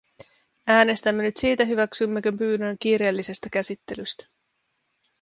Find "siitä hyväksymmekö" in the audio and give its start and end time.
1.37-2.31